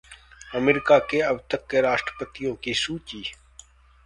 [0.55, 3.23] America के अबतक के राष्ट्रपतियों के सूची